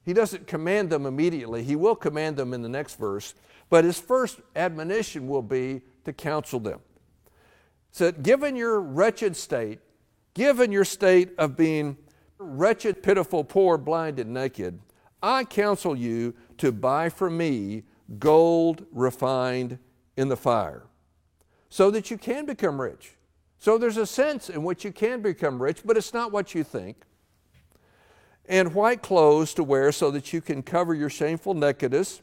[0.05, 1.63] He doesn't command them immediately.
[1.63, 3.33] He will command them in the next verse,
[3.69, 6.79] but his first admonition will be to counsel them.
[7.91, 9.79] So, given your wretched state,
[10.33, 11.97] given your state of being
[12.37, 14.79] wretched, pitiful, poor, blind, and naked,
[15.23, 17.83] I counsel you to buy from me
[18.19, 19.79] gold refined
[20.17, 20.83] in the fire,
[21.69, 23.13] so that you can become rich.
[23.57, 26.63] So there's a sense in which you can become rich, but it's not what you
[26.63, 26.97] think.
[28.45, 32.21] And white clothes to wear so that you can cover your shameful nakedness,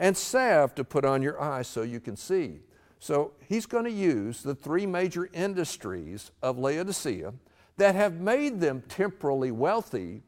[0.00, 2.60] and salve to put on your eyes so you can see.
[2.98, 7.32] So he's going to use the three major industries of Laodicea
[7.76, 10.22] that have made them temporally wealthy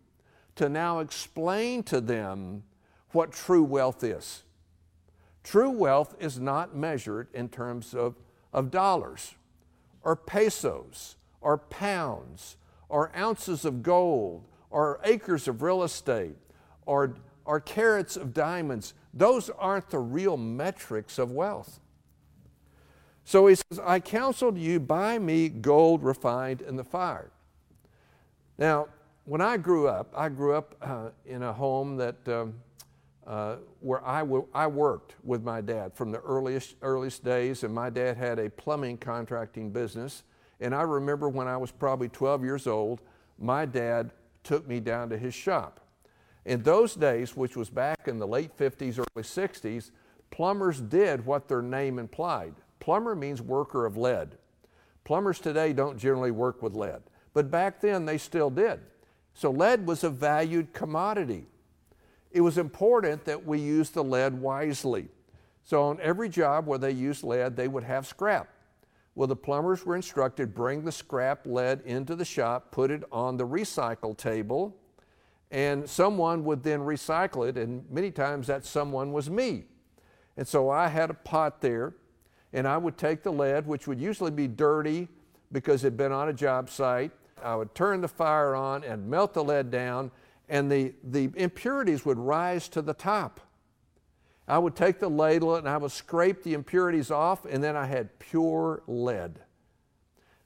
[0.57, 2.63] to now explain to them
[3.13, 4.43] what true wealth is.
[5.43, 8.15] True wealth is not measured in terms of,
[8.53, 9.35] of dollars
[10.03, 12.57] or pesos or pounds
[12.89, 16.37] or ounces of gold or acres of real estate
[16.87, 18.95] or, or carats of diamonds.
[19.13, 21.81] Those aren't the real metrics of wealth.
[23.25, 27.31] So he says, I counseled you, buy me gold refined in the fire.
[28.59, 28.89] Now,
[29.25, 32.55] when I grew up, I grew up uh, in a home that um,
[33.27, 37.73] uh, where I, w- I worked with my dad from the earliest, earliest days, and
[37.73, 40.25] my dad had a plumbing contracting business.
[40.61, 43.01] And I remember when I was probably 12 years old,
[43.39, 44.11] my dad
[44.43, 45.81] took me down to his shop.
[46.45, 49.93] In those days, which was back in the late 50s, early 60s,
[50.31, 52.55] plumbers did what their name implied.
[52.81, 54.37] Plumber means worker of lead.
[55.05, 57.03] Plumbers today don't generally work with lead.
[57.35, 58.81] But back then, they still did.
[59.35, 61.47] So lead was a valued commodity.
[62.31, 65.09] It was important that we use the lead wisely.
[65.63, 68.49] So on every job where they used lead, they would have scrap.
[69.15, 73.37] Well, the plumbers were instructed bring the scrap lead into the shop, put it on
[73.37, 74.75] the recycle table,
[75.51, 79.65] and someone would then recycle it, and many times that someone was me.
[80.39, 81.95] And so I had a pot there,
[82.55, 85.09] and I would take the lead, which would usually be dirty
[85.53, 89.09] because it had been on a job site, I would turn the fire on and
[89.09, 90.11] melt the lead down,
[90.49, 93.41] and the, the impurities would rise to the top.
[94.49, 97.87] I would take the ladle and I would scrape the impurities off, and then I
[97.87, 99.39] had pure lead.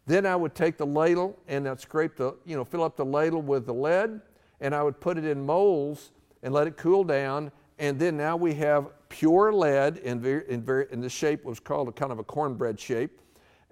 [0.07, 3.05] Then I would take the ladle and I'd scrape the, you know, fill up the
[3.05, 4.21] ladle with the lead,
[4.61, 6.11] and I would put it in molds
[6.43, 7.51] and let it cool down.
[7.79, 11.93] And then now we have pure lead in, in, in the shape was called a
[11.93, 13.21] kind of a cornbread shape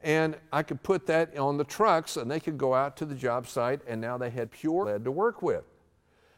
[0.05, 3.15] and I could put that on the trucks and they could go out to the
[3.15, 5.65] job site and now they had pure lead to work with.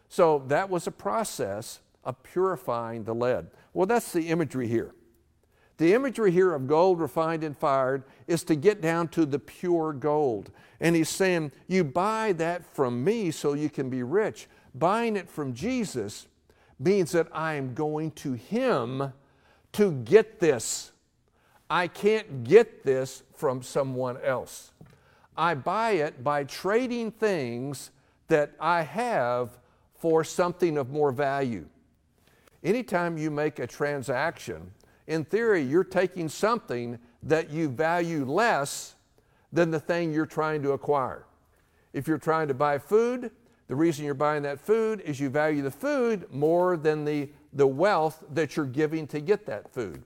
[0.09, 3.49] So that was a process of purifying the lead.
[3.75, 4.95] Well, that's the imagery here.
[5.79, 9.93] The imagery here of gold refined and fired is to get down to the pure
[9.93, 10.51] gold.
[10.81, 14.47] And he's saying, You buy that from me so you can be rich.
[14.75, 16.29] Buying it from Jesus
[16.79, 19.13] means that I am going to Him
[19.73, 20.93] to get this.
[21.69, 24.73] I can't get this from someone else.
[25.37, 27.91] I buy it by trading things
[28.29, 29.59] that I have
[29.99, 31.67] for something of more value.
[32.63, 34.71] Anytime you make a transaction,
[35.07, 38.95] in theory, you're taking something that you value less
[39.53, 41.27] than the thing you're trying to acquire.
[41.93, 43.31] If you're trying to buy food,
[43.69, 47.67] the reason you're buying that food is you value the food more than the, the
[47.67, 50.03] wealth that you're giving to get that food.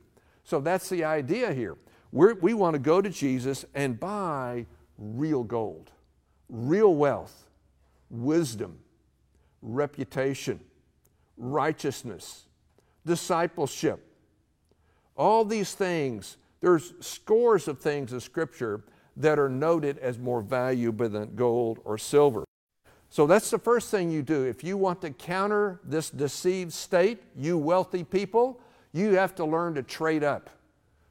[0.51, 1.77] So that's the idea here.
[2.11, 4.67] We're, we want to go to Jesus and buy
[4.99, 5.93] real gold,
[6.49, 7.47] real wealth,
[8.11, 8.81] wisdom,
[9.63, 10.59] reputation,
[11.37, 12.47] righteousness,
[13.07, 14.05] discipleship.
[15.17, 18.83] All these things, there's scores of things in Scripture
[19.19, 22.43] that are noted as more valuable than gold or silver.
[23.09, 24.43] So that's the first thing you do.
[24.43, 28.61] If you want to counter this deceived state, you wealthy people,
[28.93, 30.51] you have to learn to trade up.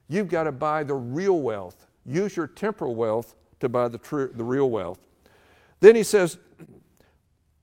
[0.08, 1.86] You've got to buy the real wealth.
[2.04, 4.98] Use your temporal wealth to buy the, true, the real wealth.
[5.80, 6.38] Then he says,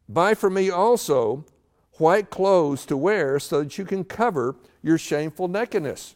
[0.09, 1.45] Buy for me also
[1.93, 6.15] white clothes to wear so that you can cover your shameful nakedness.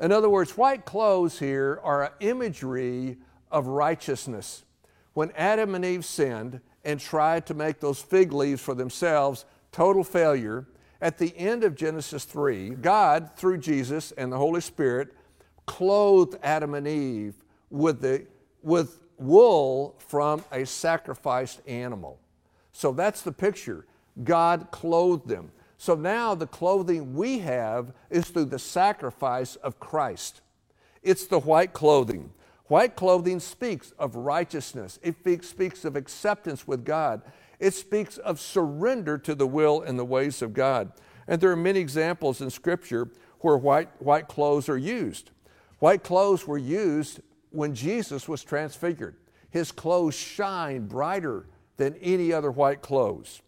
[0.00, 3.18] In other words, white clothes here are an imagery
[3.50, 4.64] of righteousness.
[5.12, 10.02] When Adam and Eve sinned and tried to make those fig leaves for themselves, total
[10.02, 10.66] failure,
[11.04, 15.12] at the end of Genesis 3, God, through Jesus and the Holy Spirit,
[15.66, 17.34] clothed Adam and Eve
[17.68, 18.24] with, the,
[18.62, 22.18] with wool from a sacrificed animal.
[22.72, 23.84] So that's the picture.
[24.24, 25.52] God clothed them.
[25.76, 30.40] So now the clothing we have is through the sacrifice of Christ.
[31.02, 32.30] It's the white clothing.
[32.68, 37.20] White clothing speaks of righteousness, it speaks of acceptance with God,
[37.64, 40.92] it speaks of surrender to the will and the ways of God.
[41.26, 43.08] And there are many examples in Scripture
[43.40, 45.30] where white, white clothes are used.
[45.78, 49.16] White clothes were used when Jesus was transfigured.
[49.48, 51.46] His clothes shine brighter
[51.78, 53.40] than any other white clothes.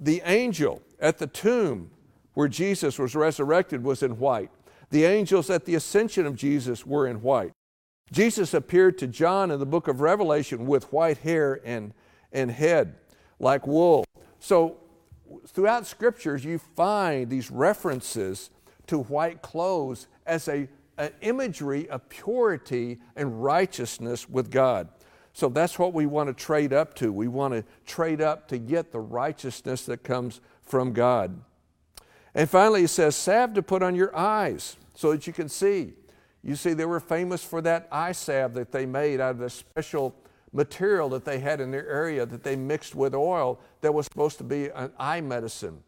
[0.00, 1.92] The angel at the tomb
[2.34, 4.50] where Jesus was resurrected was in white.
[4.90, 7.52] The angels at the ascension of Jesus were in white.
[8.10, 11.94] Jesus appeared to John in the book of Revelation with white hair and,
[12.32, 12.96] and head
[13.38, 14.04] like wool.
[14.38, 14.78] So,
[15.46, 18.50] throughout scriptures, you find these references
[18.86, 20.68] to white clothes as a,
[20.98, 24.88] an imagery of purity and righteousness with God.
[25.32, 27.12] So that's what we want to trade up to.
[27.12, 31.38] We want to trade up to get the righteousness that comes from God.
[32.34, 35.92] And finally, he says, salve to put on your eyes so that you can see.
[36.42, 39.50] You see, they were famous for that eye salve that they made out of a
[39.50, 40.14] special
[40.56, 44.38] material that they had in their area that they mixed with oil that was supposed
[44.38, 45.82] to be an eye medicine.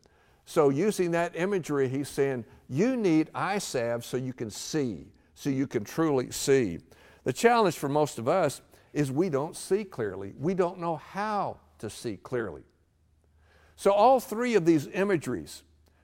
[0.44, 5.50] So, using that imagery, he's saying, You need eye salve so you can see, so
[5.50, 6.78] you can truly see.
[7.24, 8.60] The challenge for most of us
[8.92, 10.34] is we don't see clearly.
[10.38, 12.62] We don't know how to see clearly.
[13.76, 15.62] So, all three of these imageries,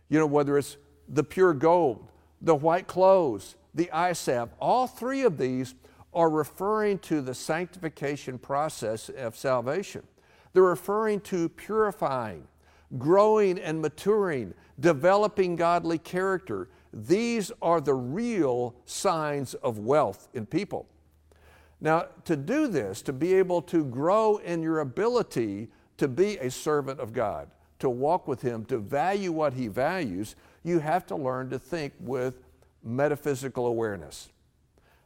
[0.08, 0.76] you know, whether it's
[1.08, 2.08] the pure gold,
[2.40, 5.74] the white clothes, the eye salve, all three of these
[6.14, 10.02] are referring to the sanctification process of salvation.
[10.52, 12.46] They're referring to purifying,
[12.98, 16.68] growing and maturing, developing godly character.
[16.92, 20.86] These are the real signs of wealth in people.
[21.80, 26.50] Now, to do this, to be able to grow in your ability to be a
[26.50, 27.48] servant of God,
[27.80, 31.92] to walk with Him, to value what He values, you have to learn to think
[32.00, 32.40] with
[32.82, 34.30] metaphysical awareness.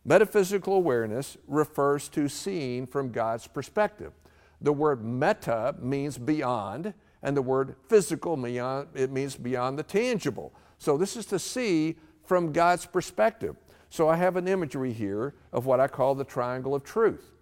[0.08, 4.14] Metaphysical awareness refers to seeing from God's perspective.
[4.62, 10.54] The word meta means beyond, and the word physical it means beyond the tangible.
[10.78, 13.56] So this is to see from God's perspective.
[13.90, 17.34] So I have an imagery here of what I call the triangle of truth.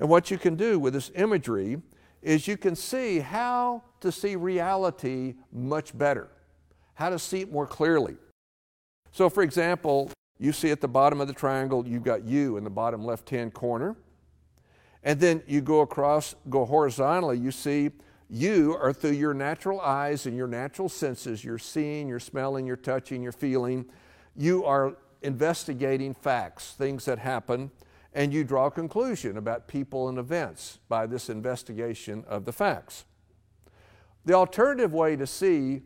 [0.00, 1.80] And what you can do with this imagery
[2.20, 6.30] is you can see how to see reality much better,
[6.94, 8.16] how to see it more clearly.
[9.12, 10.10] So, for example,
[10.42, 13.30] you see at the bottom of the triangle, you've got you in the bottom left
[13.30, 13.96] hand corner.
[15.04, 17.90] And then you go across, go horizontally, you see
[18.28, 21.44] you are through your natural eyes and your natural senses.
[21.44, 23.84] You're seeing, you're smelling, you're touching, you're feeling.
[24.34, 27.70] You are investigating facts, things that happen,
[28.12, 33.04] and you draw a conclusion about people and events by this investigation of the facts.
[34.24, 35.82] The alternative way to see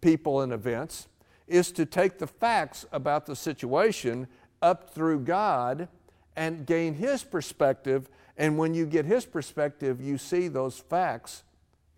[0.00, 1.08] people and events
[1.46, 4.26] is to take the facts about the situation
[4.62, 5.88] up through God
[6.36, 8.08] and gain His perspective.
[8.36, 11.44] And when you get His perspective, you see those facts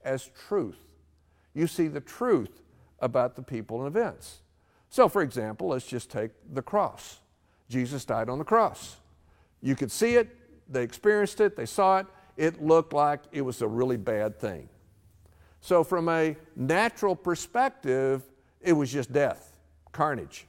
[0.04, 0.78] as truth.
[1.54, 2.62] You see the truth
[3.00, 4.40] about the people and events.
[4.90, 7.20] So, for example, let's just take the cross.
[7.68, 8.96] Jesus died on the cross.
[9.62, 10.28] You could see it,
[10.68, 12.06] they experienced it, they saw it.
[12.36, 14.68] It looked like it was a really bad thing.
[15.60, 18.22] So, from a natural perspective,
[18.66, 19.56] it was just death,
[19.92, 20.46] carnage.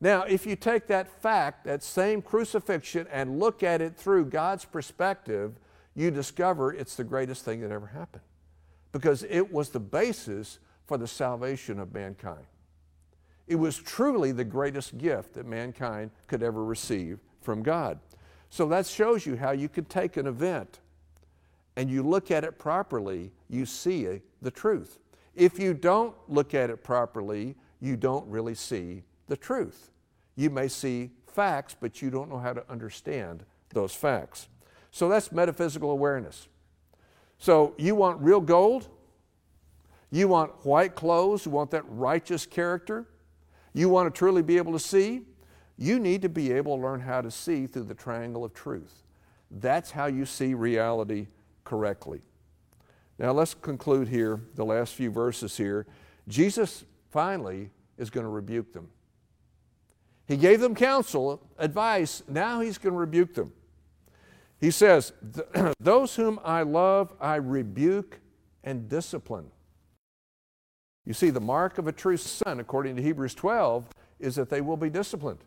[0.00, 4.64] Now, if you take that fact, that same crucifixion, and look at it through God's
[4.64, 5.52] perspective,
[5.94, 8.24] you discover it's the greatest thing that ever happened
[8.92, 12.46] because it was the basis for the salvation of mankind.
[13.46, 17.98] It was truly the greatest gift that mankind could ever receive from God.
[18.50, 20.80] So that shows you how you could take an event
[21.76, 24.98] and you look at it properly, you see uh, the truth.
[25.34, 29.90] If you don't look at it properly, you don't really see the truth.
[30.36, 34.48] You may see facts, but you don't know how to understand those facts.
[34.90, 36.48] So that's metaphysical awareness.
[37.38, 38.88] So you want real gold?
[40.10, 41.44] You want white clothes?
[41.44, 43.06] You want that righteous character?
[43.72, 45.22] You want to truly be able to see?
[45.76, 49.02] You need to be able to learn how to see through the triangle of truth.
[49.50, 51.26] That's how you see reality
[51.64, 52.22] correctly.
[53.18, 55.86] Now let's conclude here, the last few verses here.
[56.26, 58.88] Jesus finally is going to rebuke them.
[60.26, 63.52] He gave them counsel, advice, now he's going to rebuke them.
[64.60, 65.12] He says,
[65.80, 68.20] Those whom I love, I rebuke
[68.62, 69.46] and discipline.
[71.04, 73.86] You see, the mark of a true son, according to Hebrews 12,
[74.18, 75.40] is that they will be disciplined.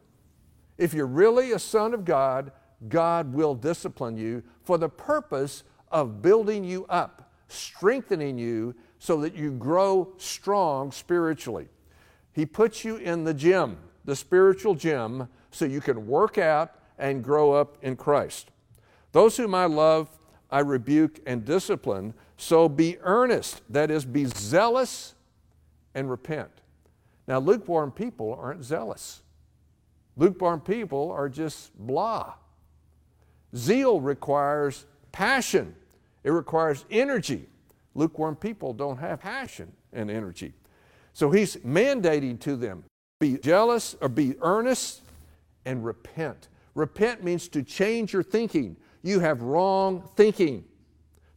[0.78, 2.51] If you're really a son of God,
[2.88, 9.35] God will discipline you for the purpose of building you up, strengthening you so that
[9.35, 11.67] you grow strong spiritually.
[12.33, 17.23] He puts you in the gym, the spiritual gym, so you can work out and
[17.23, 18.51] grow up in Christ.
[19.11, 20.09] Those whom I love,
[20.51, 22.13] I rebuke and discipline.
[22.37, 25.15] So be earnest, that is, be zealous
[25.95, 26.51] and repent.
[27.27, 29.21] Now, lukewarm people aren't zealous.
[30.15, 32.33] Lukewarm people are just blah.
[33.55, 35.75] Zeal requires passion,
[36.28, 37.47] it requires energy.
[37.95, 40.51] Lukewarm people don't have passion and energy.
[41.13, 42.84] So he's mandating to them
[43.17, 45.03] be jealous or be earnest
[45.63, 46.49] and repent.
[46.75, 48.75] Repent means to change your thinking.
[49.03, 50.65] You have wrong thinking.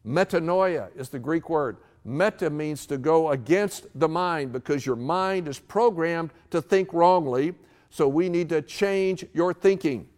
[0.05, 1.77] Metanoia is the Greek word.
[2.03, 7.53] Meta means to go against the mind because your mind is programmed to think wrongly.
[7.91, 10.09] So we need to change your thinking.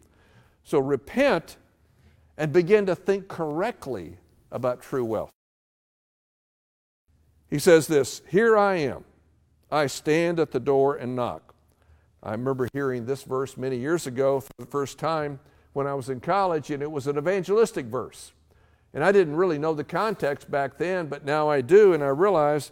[0.64, 1.58] So repent
[2.36, 4.16] and begin to think correctly
[4.54, 5.32] about true wealth.
[7.50, 9.04] He says this Here I am.
[9.70, 11.54] I stand at the door and knock.
[12.22, 15.40] I remember hearing this verse many years ago for the first time
[15.74, 18.32] when I was in college, and it was an evangelistic verse.
[18.94, 22.08] And I didn't really know the context back then, but now I do, and I
[22.08, 22.70] realize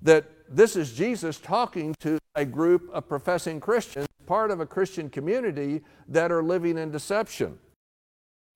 [0.00, 5.10] that this is Jesus talking to a group of professing Christians, part of a Christian
[5.10, 7.58] community that are living in deception.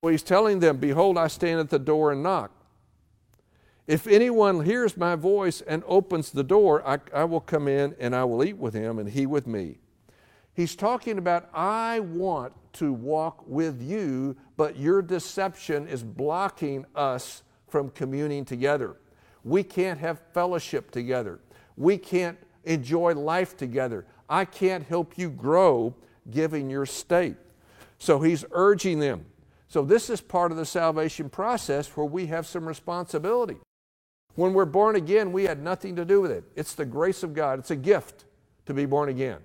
[0.02, 2.52] Well, he's telling them, Behold, I stand at the door and knock.
[3.88, 8.14] If anyone hears my voice and opens the door, I, I will come in and
[8.14, 9.78] I will eat with him and he with me.
[10.52, 17.42] He's talking about, I want to walk with you, but your deception is blocking us
[17.66, 18.96] from communing together.
[19.42, 21.40] We can't have fellowship together.
[21.78, 24.04] We can't enjoy life together.
[24.28, 25.94] I can't help you grow
[26.30, 27.36] given your state.
[27.98, 29.24] So he's urging them.
[29.70, 33.58] So, this is part of the salvation process where we have some responsibility.
[34.38, 36.44] When we're born again, we had nothing to do with it.
[36.54, 38.24] It's the grace of God, it's a gift
[38.66, 39.38] to be born again.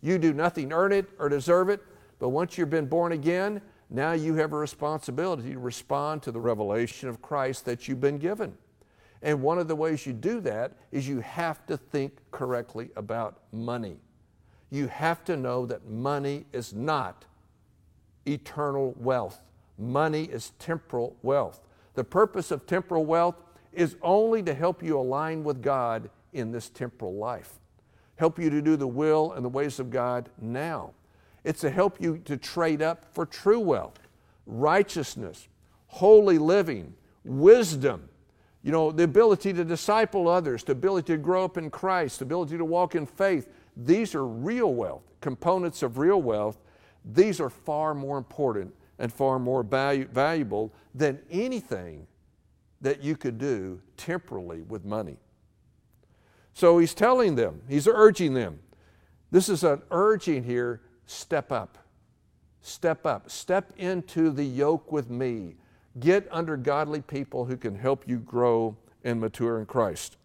[0.00, 1.82] You do nothing earn it or deserve it,
[2.18, 6.40] but once you've been born again, now you have a responsibility to respond to the
[6.40, 8.56] revelation of Christ that you've been given.
[9.20, 13.40] And one of the ways you do that is you have to think correctly about
[13.52, 13.98] money.
[14.70, 17.26] You have to know that money is not
[18.26, 19.42] eternal wealth.
[19.76, 21.60] Money is temporal wealth.
[21.92, 23.34] The purpose of temporal wealth
[23.72, 27.58] is only to help you align with God in this temporal life
[28.18, 30.90] help you to do the will and the ways of God now.
[31.44, 33.98] It's to help you to trade up for true wealth,
[34.46, 35.48] righteousness,
[35.86, 36.94] holy living,
[37.24, 38.08] wisdom,
[38.64, 42.24] you know, the ability to disciple others, the ability to grow up in Christ, the
[42.24, 43.48] ability to walk in faith.
[43.76, 46.58] These are real wealth, components of real wealth.
[47.04, 52.08] These are far more important and far more valu- valuable than anything
[52.80, 55.16] that you could do temporally with money.
[56.54, 58.60] So he's telling them, he's urging them.
[59.30, 61.78] This is an urging here step up.
[62.60, 63.30] Step up.
[63.30, 65.54] Step into the yoke with me.
[66.00, 70.16] Get under godly people who can help you grow and mature in Christ.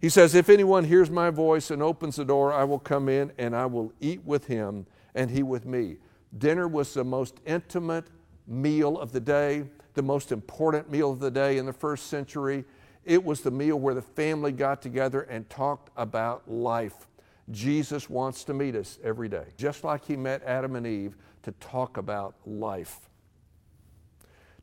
[0.00, 3.32] He says, If anyone hears my voice and opens the door, I will come in
[3.38, 5.96] and I will eat with him and he with me.
[6.36, 8.06] Dinner was the most intimate
[8.46, 9.64] meal of the day,
[9.94, 12.64] the most important meal of the day in the first century.
[13.04, 17.06] It was the meal where the family got together and talked about life.
[17.50, 21.52] Jesus wants to meet us every day, just like he met Adam and Eve to
[21.52, 23.00] talk about life.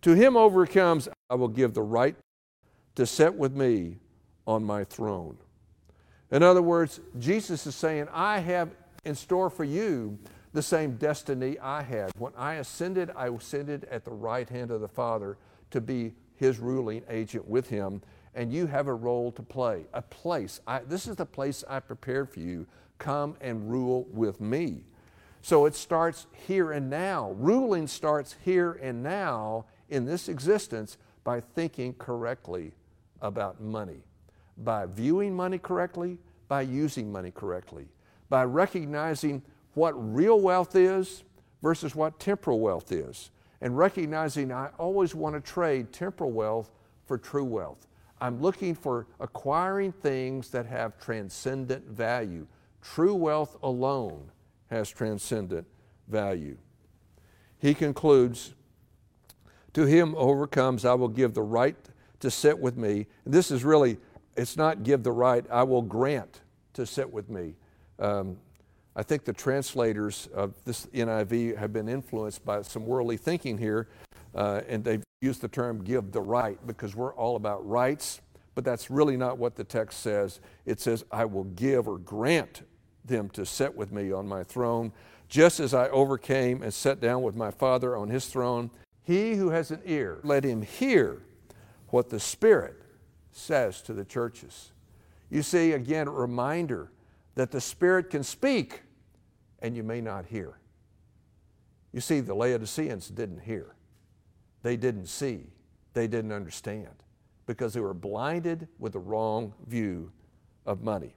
[0.02, 2.16] To him overcomes, I will give the right
[2.96, 3.98] to sit with me
[4.48, 5.38] on my throne.
[6.32, 8.72] In other words, Jesus is saying, I have
[9.06, 10.18] in store for you
[10.54, 12.12] the same destiny I had.
[12.18, 15.38] When I ascended, I ascended at the right hand of the Father
[15.72, 18.02] to be his ruling agent with him.
[18.34, 20.62] And you have a role to play, a place.
[20.66, 22.66] I, this is the place I prepared for you.
[22.98, 24.84] Come and rule with me.
[25.42, 27.32] So it starts here and now.
[27.32, 32.74] Ruling starts here and now in this existence by thinking correctly
[33.22, 34.04] about money,
[34.58, 37.88] by viewing money correctly, by using money correctly,
[38.30, 39.42] by recognizing
[39.74, 41.24] what real wealth is
[41.62, 46.72] versus what temporal wealth is, and recognizing I always want to trade temporal wealth
[47.06, 47.88] for true wealth.
[48.20, 52.48] I'm looking for acquiring things that have transcendent value.
[52.82, 54.32] True wealth alone
[54.70, 55.68] has transcendent
[56.08, 56.58] value.
[57.58, 58.54] He concludes,
[59.74, 61.76] To him overcomes, I will give the right
[62.20, 63.08] to sit with me.
[63.26, 63.98] And This is really,
[64.36, 66.42] it's not give the right, I will grant
[66.74, 67.56] to sit with me.
[68.00, 68.38] Um,
[68.96, 73.88] I think the translators of this NIV have been influenced by some worldly thinking here,
[74.36, 78.20] uh, and they've used the term give the right because we're all about rights,
[78.54, 80.42] but that's really not what the text says.
[80.66, 82.64] It says, I will give or grant
[83.06, 84.92] them to sit with me on my throne,
[85.30, 88.72] just as I overcame and sat down with my Father on his throne.
[89.04, 91.22] He who has an ear, let him hear
[91.88, 92.76] what the Spirit
[93.32, 94.72] says to the churches.
[95.30, 96.92] You see, again, a reminder
[97.42, 98.84] that the Spirit can speak
[99.64, 100.60] and you may not hear.
[101.92, 103.74] You see, the Laodiceans didn't hear,
[104.62, 105.48] they didn't see,
[105.96, 107.04] they didn't understand
[107.48, 110.12] because they were blinded with the wrong view
[110.68, 111.16] of money.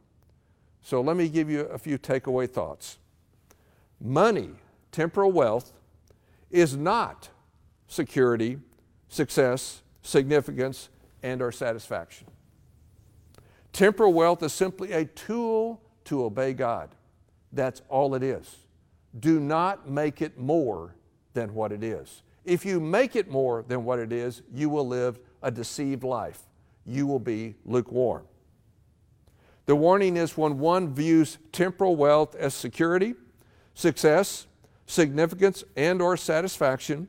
[0.81, 2.97] So let me give you a few takeaway thoughts.
[4.01, 4.53] Money,
[4.93, 5.75] temporal wealth,
[6.51, 7.29] is not
[7.87, 8.57] security,
[9.11, 10.89] success, significance,
[11.23, 12.29] and our satisfaction.
[13.75, 16.91] Temporal wealth is simply a tool to obey God.
[17.53, 18.57] That's all it is.
[19.19, 20.95] Do not make it more
[21.35, 22.23] than what it is.
[22.45, 26.41] If you make it more than what it is, you will live a deceived life.
[26.85, 28.25] You will be lukewarm.
[29.67, 33.15] The warning is when one views temporal wealth as security,
[33.73, 34.47] success,
[34.87, 37.09] significance, and or satisfaction,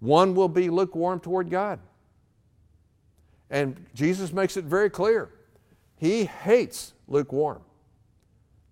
[0.00, 1.78] one will be lukewarm toward God.
[3.48, 5.30] And Jesus makes it very clear.
[5.96, 7.62] He hates lukewarm.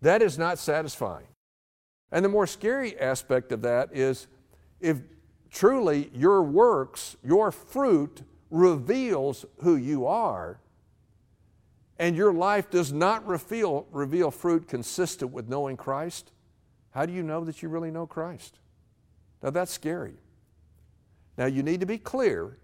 [0.03, 1.27] That is not satisfying.
[2.13, 4.27] And the more scary aspect of that is
[4.81, 4.99] if
[5.51, 10.59] truly your works, your fruit reveals who you are,
[11.99, 16.33] and your life does not reveal, reveal fruit consistent with knowing Christ,
[16.93, 18.59] how do you know that you really know Christ?
[19.43, 20.15] Now that's scary.
[21.37, 22.59] Now you need to be clear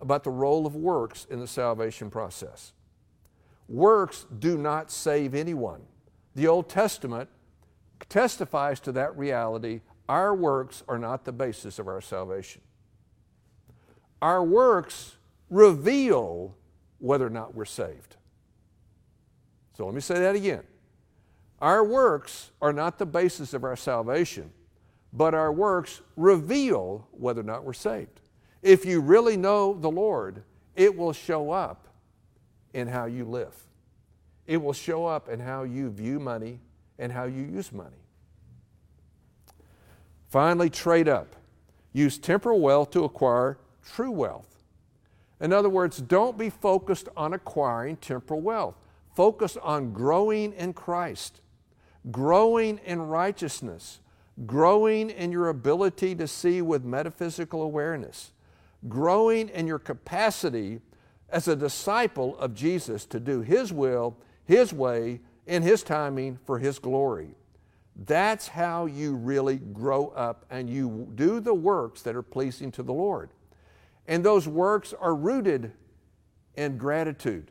[0.00, 2.72] about the role of works in the salvation process.
[3.68, 5.82] Works do not save anyone.
[6.38, 7.28] The Old Testament
[8.08, 9.80] testifies to that reality.
[10.08, 12.62] Our works are not the basis of our salvation.
[14.22, 15.16] Our works
[15.50, 16.54] reveal
[17.00, 18.14] whether or not we're saved.
[19.76, 20.62] So let me say that again.
[21.60, 24.52] Our works are not the basis of our salvation,
[25.12, 28.20] but our works reveal whether or not we're saved.
[28.62, 30.44] If you really know the Lord,
[30.76, 31.88] it will show up
[32.72, 33.67] in how you live.
[34.48, 36.58] It will show up in how you view money
[36.98, 38.02] and how you use money.
[40.30, 41.36] Finally, trade up.
[41.92, 44.64] Use temporal wealth to acquire true wealth.
[45.38, 48.74] In other words, don't be focused on acquiring temporal wealth.
[49.14, 51.42] Focus on growing in Christ,
[52.10, 54.00] growing in righteousness,
[54.46, 58.32] growing in your ability to see with metaphysical awareness,
[58.88, 60.80] growing in your capacity
[61.28, 64.16] as a disciple of Jesus to do His will
[64.48, 67.34] his way, in His timing, for His glory.
[68.06, 72.82] That's how you really grow up and you do the works that are pleasing to
[72.82, 73.28] the Lord.
[74.06, 75.72] And those works are rooted
[76.56, 77.50] in gratitude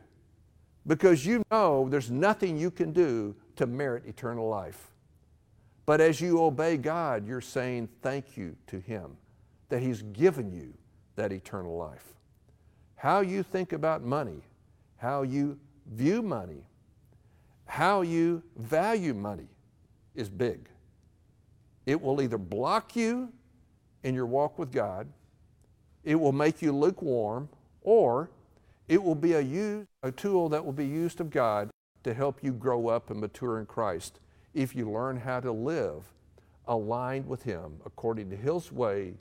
[0.88, 4.90] because you know there's nothing you can do to merit eternal life.
[5.86, 9.16] But as you obey God, you're saying thank you to Him
[9.68, 10.74] that He's given you
[11.14, 12.14] that eternal life.
[12.96, 14.42] How you think about money,
[14.96, 16.64] how you view money,
[17.68, 19.48] how you value money
[20.14, 20.68] is big.
[21.86, 23.32] It will either block you
[24.02, 25.06] in your walk with God,
[26.02, 27.48] it will make you lukewarm,
[27.82, 28.30] or
[28.88, 31.70] it will be a, use, a tool that will be used of God
[32.04, 34.18] to help you grow up and mature in Christ
[34.54, 36.04] if you learn how to live
[36.66, 39.14] aligned with Him according to His way,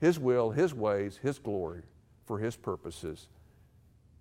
[0.00, 1.82] His will, His ways, His glory
[2.24, 3.28] for His purposes.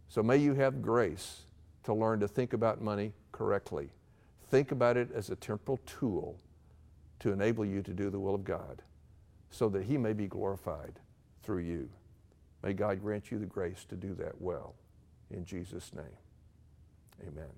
[0.10, 1.46] So may you have grace
[1.84, 3.90] to learn to think about money correctly.
[4.52, 6.38] Think about it as a temporal tool
[7.22, 8.84] to enable you to do the will of God
[9.50, 11.00] so that He may be glorified
[11.42, 11.90] through you.
[12.62, 14.76] May God grant you the grace to do that well.
[15.32, 16.06] In Jesus' name,
[17.28, 17.50] amen.